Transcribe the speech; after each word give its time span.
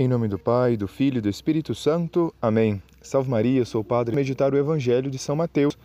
Em 0.00 0.08
nome 0.08 0.28
do 0.28 0.38
Pai, 0.38 0.78
do 0.78 0.88
Filho 0.88 1.18
e 1.18 1.20
do 1.20 1.28
Espírito 1.28 1.74
Santo. 1.74 2.34
Amém. 2.40 2.82
Salve 3.02 3.28
Maria, 3.28 3.66
sou 3.66 3.82
o 3.82 3.84
Padre. 3.84 4.16
Meditar 4.16 4.50
o 4.54 4.56
Evangelho 4.56 5.10
de 5.10 5.18
São 5.18 5.36
Mateus, 5.36 5.76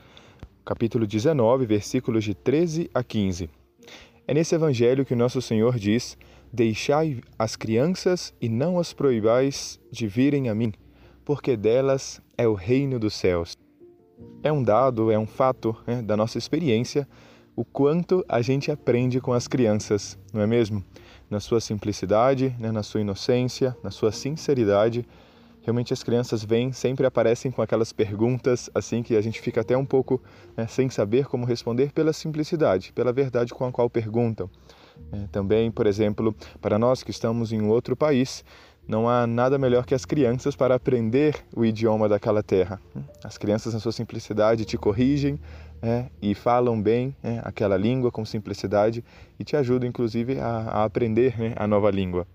capítulo 0.63 1.05
19, 1.05 1.65
versículos 1.65 2.23
de 2.23 2.33
13 2.33 2.89
a 2.93 3.04
15. 3.04 3.49
É 4.25 4.33
nesse 4.33 4.55
Evangelho 4.55 5.04
que 5.04 5.13
nosso 5.15 5.41
Senhor 5.41 5.78
diz: 5.78 6.17
Deixai 6.49 7.21
as 7.38 7.57
crianças 7.57 8.33
e 8.39 8.48
não 8.48 8.80
as 8.80 8.93
proibais 8.93 9.82
de 9.91 10.07
virem 10.07 10.47
a 10.47 10.55
mim, 10.55 10.71
porque 11.25 11.57
delas 11.57 12.21
é 12.38 12.47
o 12.47 12.54
reino 12.54 12.97
dos 12.97 13.16
céus. 13.16 13.57
É 14.41 14.50
um 14.50 14.63
dado, 14.63 15.11
é 15.11 15.20
um 15.20 15.27
fato 15.27 15.75
né, 15.86 16.02
da 16.02 16.16
nossa 16.16 16.38
experiência 16.38 17.05
o 17.56 17.64
quanto 17.64 18.26
a 18.28 18.42
gente 18.42 18.72
aprende 18.72 19.20
com 19.22 19.34
as 19.34 19.48
crianças, 19.48 20.18
não 20.34 20.42
é 20.42 20.48
mesmo? 20.48 20.84
na 21.30 21.40
sua 21.40 21.60
simplicidade, 21.60 22.55
né, 22.60 22.72
na 22.72 22.84
sua 22.84 23.02
inocência, 23.02 23.76
na 23.84 23.92
sua 23.92 24.12
sinceridade. 24.12 25.05
Realmente 25.62 25.91
as 25.91 26.04
crianças 26.04 26.44
vêm, 26.44 26.72
sempre 26.72 27.05
aparecem 27.05 27.52
com 27.52 27.62
aquelas 27.62 27.91
perguntas 27.91 28.70
assim 28.76 29.02
que 29.02 29.16
a 29.16 29.22
gente 29.22 29.41
fica 29.41 29.62
até 29.62 29.76
um 29.76 29.86
pouco 29.86 30.22
né, 30.55 30.68
sem 30.68 30.90
saber 30.90 31.26
como 31.26 31.46
responder 31.46 31.91
pela 31.91 32.13
simplicidade, 32.13 32.94
pela 32.94 33.12
verdade 33.12 33.54
com 33.54 33.66
a 33.66 33.72
qual 33.72 33.90
perguntam. 33.90 34.49
É, 35.12 35.27
também, 35.32 35.72
por 35.72 35.88
exemplo, 35.88 36.34
para 36.62 36.77
nós 36.77 37.04
que 37.04 37.12
estamos 37.12 37.52
em 37.52 37.62
outro 37.63 37.96
país, 37.98 38.46
não 38.88 39.09
há 39.09 39.25
nada 39.25 39.57
melhor 39.57 39.85
que 39.85 39.95
as 39.95 40.05
crianças 40.05 40.55
para 40.55 40.75
aprender 40.75 41.35
o 41.55 41.66
idioma 41.66 42.07
daquela 42.07 42.43
terra. 42.43 42.80
As 43.23 43.38
crianças, 43.38 43.73
na 43.73 43.80
sua 43.80 43.91
simplicidade, 43.91 44.66
te 44.66 44.77
corrigem 44.77 45.39
é, 45.81 46.05
e 46.21 46.35
falam 46.35 46.81
bem 46.81 47.16
é, 47.23 47.40
aquela 47.43 47.77
língua 47.77 48.12
com 48.12 48.23
simplicidade 48.23 49.03
e 49.40 49.43
te 49.43 49.55
ajudam, 49.55 49.90
inclusive, 49.90 50.40
a, 50.40 50.48
a 50.48 50.84
aprender 50.84 51.38
né, 51.40 51.53
a 51.55 51.67
nova 51.67 51.90
língua. 51.90 52.27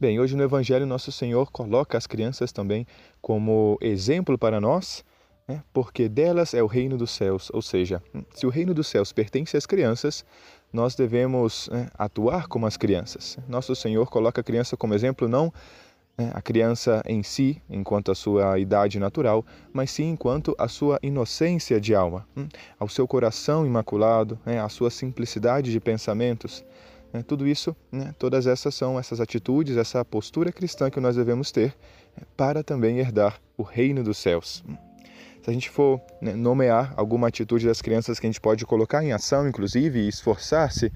Bem, 0.00 0.20
hoje 0.20 0.36
no 0.36 0.42
Evangelho, 0.42 0.86
nosso 0.86 1.10
Senhor 1.10 1.50
coloca 1.50 1.96
as 1.96 2.06
crianças 2.06 2.52
também 2.52 2.86
como 3.20 3.78
exemplo 3.80 4.36
para 4.36 4.60
nós 4.60 5.04
né? 5.46 5.62
porque 5.72 6.08
delas 6.08 6.54
é 6.54 6.62
o 6.62 6.66
reino 6.66 6.96
dos 6.96 7.10
céus. 7.10 7.50
Ou 7.52 7.62
seja, 7.62 8.02
se 8.34 8.46
o 8.46 8.50
reino 8.50 8.74
dos 8.74 8.86
céus 8.86 9.12
pertence 9.12 9.56
às 9.56 9.66
crianças, 9.66 10.24
nós 10.74 10.96
devemos 10.96 11.68
né, 11.72 11.88
atuar 11.96 12.48
como 12.48 12.66
as 12.66 12.76
crianças. 12.76 13.38
Nosso 13.48 13.76
Senhor 13.76 14.10
coloca 14.10 14.40
a 14.40 14.44
criança 14.44 14.76
como 14.76 14.92
exemplo, 14.92 15.28
não 15.28 15.52
né, 16.18 16.32
a 16.34 16.42
criança 16.42 17.00
em 17.06 17.22
si, 17.22 17.62
enquanto 17.70 18.10
a 18.10 18.14
sua 18.14 18.58
idade 18.58 18.98
natural, 18.98 19.46
mas 19.72 19.92
sim 19.92 20.10
enquanto 20.10 20.54
a 20.58 20.66
sua 20.66 20.98
inocência 21.00 21.80
de 21.80 21.94
alma, 21.94 22.26
hum, 22.36 22.48
ao 22.78 22.88
seu 22.88 23.06
coração 23.06 23.64
imaculado, 23.64 24.36
né, 24.44 24.60
a 24.60 24.68
sua 24.68 24.90
simplicidade 24.90 25.70
de 25.70 25.78
pensamentos. 25.78 26.64
Né, 27.12 27.22
tudo 27.22 27.46
isso, 27.46 27.74
né, 27.92 28.12
todas 28.18 28.44
essas 28.44 28.74
são 28.74 28.98
essas 28.98 29.20
atitudes, 29.20 29.76
essa 29.76 30.04
postura 30.04 30.50
cristã 30.50 30.90
que 30.90 30.98
nós 30.98 31.14
devemos 31.14 31.52
ter 31.52 31.72
para 32.36 32.64
também 32.64 32.98
herdar 32.98 33.40
o 33.56 33.62
reino 33.62 34.02
dos 34.02 34.18
céus. 34.18 34.64
Hum 35.44 35.44
se 35.44 35.50
a 35.50 35.52
gente 35.52 35.68
for 35.68 36.00
né, 36.22 36.32
nomear 36.32 36.94
alguma 36.96 37.28
atitude 37.28 37.66
das 37.66 37.82
crianças 37.82 38.18
que 38.18 38.26
a 38.26 38.28
gente 38.30 38.40
pode 38.40 38.64
colocar 38.64 39.04
em 39.04 39.12
ação, 39.12 39.46
inclusive, 39.46 40.00
e 40.00 40.08
esforçar-se 40.08 40.90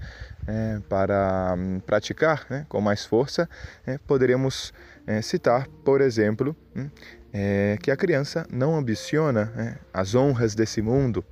é, 0.47 0.79
para 0.89 1.53
um, 1.55 1.79
praticar 1.79 2.47
né, 2.49 2.65
com 2.67 2.81
mais 2.81 3.05
força, 3.05 3.47
é, 3.85 3.99
poderíamos 3.99 4.73
é, 5.05 5.21
citar, 5.21 5.67
por 5.85 6.01
exemplo, 6.01 6.55
hum, 6.75 6.89
é, 7.31 7.77
que 7.79 7.91
a 7.91 7.95
criança 7.95 8.47
não 8.51 8.75
ambiciona 8.75 9.53
né, 9.55 9.77
as 9.93 10.15
honras 10.15 10.55
desse 10.55 10.81
mundo. 10.81 11.23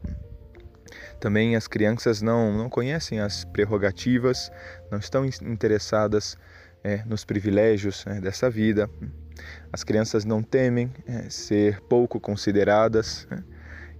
Também 1.20 1.56
as 1.56 1.68
crianças 1.68 2.22
não, 2.22 2.56
não 2.56 2.70
conhecem 2.70 3.20
as 3.20 3.44
prerrogativas, 3.46 4.52
não 4.92 5.00
estão 5.00 5.26
interessadas 5.26 6.38
é, 6.84 7.04
nos 7.04 7.26
privilégios 7.26 8.06
né, 8.06 8.22
dessa 8.22 8.48
vida. 8.48 8.88
As 9.72 9.84
crianças 9.84 10.26
não 10.26 10.42
temem 10.42 10.92
é, 11.06 11.30
ser 11.30 11.82
pouco 11.82 12.20
consideradas 12.20 13.28
né? 13.30 13.44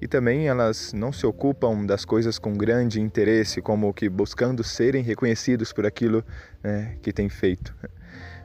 e 0.02 0.08
também 0.08 0.48
elas 0.48 0.94
não 0.94 1.12
se 1.12 1.26
ocupam 1.26 1.86
das 1.86 2.06
coisas 2.06 2.40
com 2.40 2.54
grande 2.54 3.02
interesse, 3.02 3.62
como 3.62 3.94
que 3.94 4.08
buscando 4.08 4.64
serem 4.64 5.04
reconhecidos 5.04 5.74
por 5.74 5.86
aquilo 5.86 6.24
é, 6.64 6.96
que 7.02 7.12
têm 7.12 7.30
feito. 7.30 7.76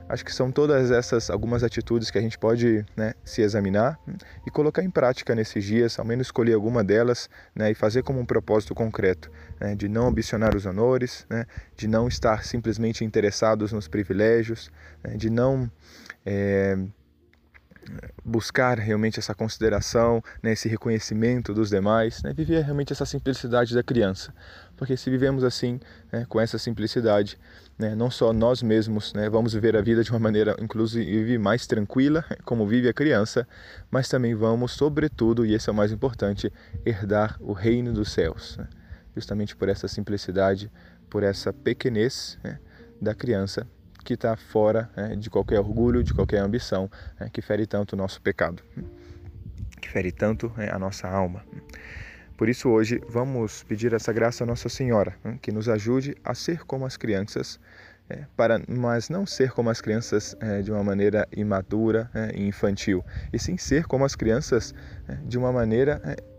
Acho 0.09 0.25
que 0.25 0.33
são 0.33 0.51
todas 0.51 0.91
essas 0.91 1.29
algumas 1.29 1.63
atitudes 1.63 2.11
que 2.11 2.17
a 2.17 2.21
gente 2.21 2.37
pode 2.37 2.85
né, 2.95 3.13
se 3.23 3.41
examinar 3.41 3.97
e 4.45 4.51
colocar 4.51 4.83
em 4.83 4.89
prática 4.89 5.33
nesses 5.33 5.63
dias, 5.63 5.97
ao 5.97 6.05
menos 6.05 6.27
escolher 6.27 6.53
alguma 6.53 6.83
delas 6.83 7.29
né, 7.55 7.71
e 7.71 7.73
fazer 7.73 8.03
como 8.03 8.19
um 8.19 8.25
propósito 8.25 8.75
concreto, 8.75 9.31
né, 9.59 9.75
de 9.75 9.87
não 9.87 10.07
ambicionar 10.07 10.55
os 10.55 10.65
honores, 10.65 11.25
né, 11.29 11.45
de 11.75 11.87
não 11.87 12.07
estar 12.07 12.43
simplesmente 12.43 13.05
interessados 13.05 13.71
nos 13.71 13.87
privilégios, 13.87 14.69
né, 15.03 15.15
de 15.15 15.29
não 15.29 15.71
é, 16.25 16.77
buscar 18.23 18.79
realmente 18.79 19.19
essa 19.19 19.33
consideração, 19.33 20.23
né, 20.41 20.53
esse 20.53 20.67
reconhecimento 20.67 21.53
dos 21.53 21.69
demais, 21.69 22.21
né, 22.23 22.33
viver 22.33 22.63
realmente 22.63 22.93
essa 22.93 23.05
simplicidade 23.05 23.73
da 23.73 23.83
criança. 23.83 24.33
Porque 24.75 24.97
se 24.97 25.09
vivemos 25.09 25.43
assim, 25.43 25.79
né, 26.11 26.25
com 26.27 26.39
essa 26.39 26.57
simplicidade, 26.57 27.37
né, 27.77 27.95
não 27.95 28.09
só 28.09 28.33
nós 28.33 28.61
mesmos 28.63 29.13
né, 29.13 29.29
vamos 29.29 29.53
viver 29.53 29.75
a 29.75 29.81
vida 29.81 30.03
de 30.03 30.11
uma 30.11 30.19
maneira, 30.19 30.55
inclusive, 30.59 31.37
mais 31.37 31.67
tranquila, 31.67 32.23
como 32.43 32.67
vive 32.67 32.87
a 32.87 32.93
criança, 32.93 33.47
mas 33.91 34.07
também 34.07 34.33
vamos, 34.33 34.71
sobretudo, 34.71 35.45
e 35.45 35.53
esse 35.53 35.69
é 35.69 35.71
o 35.71 35.75
mais 35.75 35.91
importante, 35.91 36.51
herdar 36.85 37.37
o 37.39 37.53
reino 37.53 37.93
dos 37.93 38.11
céus. 38.11 38.57
Né, 38.57 38.67
justamente 39.15 39.55
por 39.55 39.69
essa 39.69 39.87
simplicidade, 39.87 40.71
por 41.09 41.21
essa 41.21 41.53
pequenez 41.53 42.39
da 42.99 43.13
criança 43.13 43.67
que 44.03 44.13
está 44.13 44.35
fora 44.35 44.89
né, 44.95 45.15
de 45.15 45.29
qualquer 45.29 45.59
orgulho, 45.59 46.03
de 46.03 46.13
qualquer 46.13 46.39
ambição, 46.39 46.89
né, 47.19 47.29
que 47.31 47.41
fere 47.41 47.65
tanto 47.65 47.93
o 47.93 47.95
nosso 47.95 48.21
pecado, 48.21 48.61
que 49.81 49.89
fere 49.89 50.11
tanto 50.11 50.51
né, 50.57 50.69
a 50.71 50.77
nossa 50.77 51.07
alma. 51.07 51.43
Por 52.37 52.49
isso, 52.49 52.69
hoje, 52.69 53.01
vamos 53.07 53.63
pedir 53.63 53.93
essa 53.93 54.11
graça 54.11 54.43
a 54.43 54.47
Nossa 54.47 54.67
Senhora, 54.67 55.15
né, 55.23 55.37
que 55.41 55.51
nos 55.51 55.69
ajude 55.69 56.15
a 56.23 56.33
ser 56.33 56.65
como 56.65 56.85
as 56.85 56.97
crianças, 56.97 57.59
é, 58.09 58.25
para, 58.35 58.61
mas 58.67 59.09
não 59.09 59.25
ser 59.25 59.51
como 59.51 59.69
as 59.69 59.79
crianças 59.79 60.35
é, 60.41 60.61
de 60.61 60.71
uma 60.71 60.83
maneira 60.83 61.27
imadura 61.31 62.09
é, 62.13 62.35
e 62.35 62.45
infantil, 62.45 63.03
e 63.31 63.39
sim 63.39 63.57
ser 63.57 63.85
como 63.85 64.03
as 64.03 64.15
crianças 64.15 64.73
de 65.25 65.37
uma 65.37 65.51
maneira 65.53 66.01
é, 66.03 66.32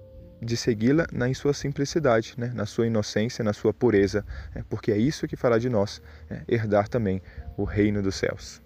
de 0.45 0.57
segui-la 0.57 1.07
na 1.13 1.33
sua 1.35 1.55
simplicidade, 1.55 2.35
né? 2.37 2.53
na 2.55 2.67
sua 2.67 2.87
inocência, 2.87 3.43
na 3.43 3.53
sua 3.53 3.73
pureza, 3.73 4.25
né? 4.55 4.65
porque 4.69 4.93
é 4.93 4.97
isso 4.97 5.27
que 5.27 5.37
fará 5.37 5.59
de 5.59 5.69
nós 5.69 6.03
é, 6.31 6.43
herdar 6.47 6.89
também 6.89 7.23
o 7.57 7.65
reino 7.65 8.03
dos 8.03 8.17
céus. 8.17 8.63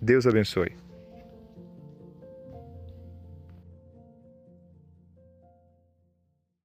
Deus 0.00 0.26
abençoe. 0.26 0.72